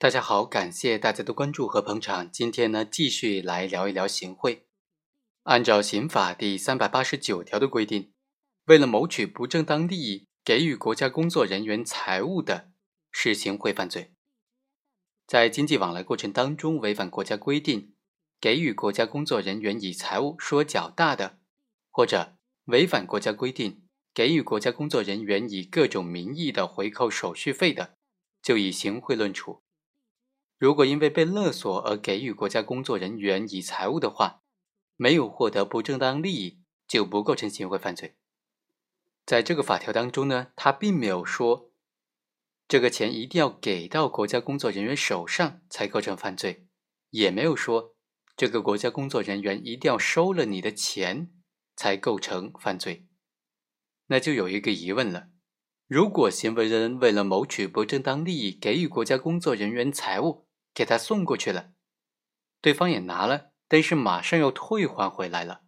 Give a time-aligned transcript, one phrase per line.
[0.00, 2.30] 大家好，感谢大家的关注和捧场。
[2.30, 4.68] 今天呢，继续来聊一聊行贿。
[5.42, 8.12] 按照刑法第三百八十九条的规定，
[8.66, 12.70] 为了谋取不正当利益，给予国家工作人员财物的，
[13.10, 14.12] 是行贿犯罪。
[15.26, 17.94] 在经济往来过程当中违反国家规定，
[18.40, 21.40] 给予国家工作人员以财物数额较大的，
[21.90, 22.36] 或者
[22.66, 23.82] 违反国家规定，
[24.14, 27.96] 给予国家工作人员以各种名义的回扣手续费的，
[28.40, 29.64] 就以行贿论处。
[30.58, 34.42] 如果因为被勒索而给予国家工作人员以财物的话，
[34.96, 36.58] 没有获得不正当利益，
[36.88, 38.16] 就不构成行贿犯罪。
[39.24, 41.70] 在这个法条当中呢，他并没有说
[42.66, 46.66] 这个钱一定要给到国家工作人员手上才构成犯罪，
[47.10, 47.94] 也没有说
[48.36, 51.30] 这个国家工作人员一定要收了你的钱
[51.76, 53.06] 才构成犯罪。
[54.08, 55.28] 那就有一个疑问了：
[55.86, 60.47] 如果行为人为了谋取不正当利益，给予国家工作人员财物，
[60.78, 61.72] 给他送过去了，
[62.60, 65.64] 对方也拿了，但是马上又退还回来了。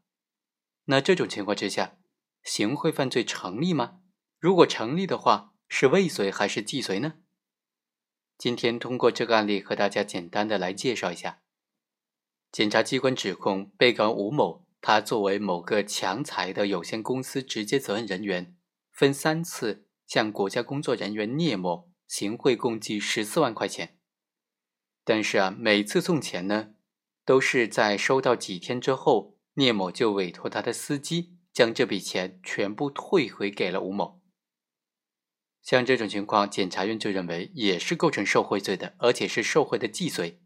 [0.85, 1.99] 那这种情况之下，
[2.45, 4.03] 行贿犯罪成立吗？
[4.39, 7.15] 如果成立的话，是未遂还是既遂呢？
[8.39, 11.43] 今天通过这个案例和大家简单的来介绍一下。
[12.53, 18.57] 检察机关指控被告吴某，他作为某个强财的有限公司直接责任人员，
[18.93, 23.97] 分三次向国家工作人员聂某行贿共计十四万块钱。
[25.05, 26.75] 但是啊，每次送钱呢，
[27.25, 34.21] 都是在收到几天之后，聂某就委托他的司机将这笔钱全部退回给了吴某。
[35.63, 40.41] 像这种情况，检察院就认为也是构成受贿罪的，而且是受贿的既遂，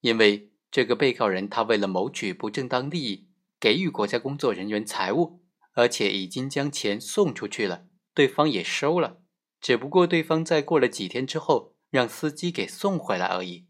[0.00, 5.42] 因为这个被告人他为了谋取不正当利益，给予国家工作人员财物，
[5.72, 9.22] 而且已经将钱送出去了，对方也收了，
[9.60, 13.67] 只不过对方在过了几天之后，让司机给送回来而已。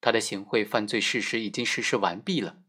[0.00, 2.62] 他的行贿犯罪事实已经实施完毕了。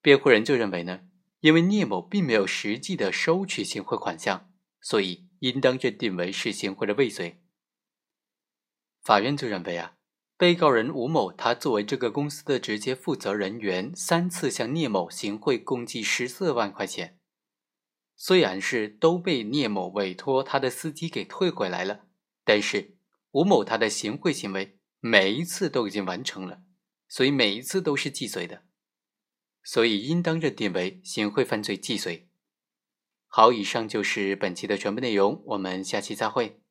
[0.00, 1.02] 辩护人就认为呢，
[1.40, 7.42] 因为聂某并没有实际的收取行贿款项，所以应当认定为是行贿的未遂。
[9.02, 9.96] 法院就认为啊，
[10.36, 17.18] 被告人吴某他作为这个公司的直接负责人员，三次向聂某行贿共计十四万块钱，
[18.16, 22.06] 虽然是都被聂某委托他的司机给退回来了，
[22.44, 22.96] 但是
[23.30, 24.78] 吴某他的行贿行为。
[25.06, 26.62] 每一次都已经完成了，
[27.08, 28.62] 所以每一次都是既遂的，
[29.62, 32.30] 所以应当认定为行贿犯罪既遂。
[33.26, 36.63] 好，以上就是本期的全部内容，我们下期再会。